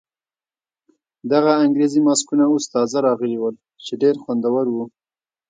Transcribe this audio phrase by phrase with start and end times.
[1.31, 3.55] دغه انګریزي ماسکونه اوس تازه راغلي ول
[3.85, 4.85] چې ډېر خوندور وو.